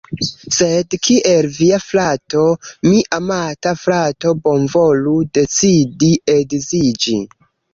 [0.59, 2.41] Sed kiel via frato,
[2.87, 7.19] mi amata frato, bonvolu decidi edziĝi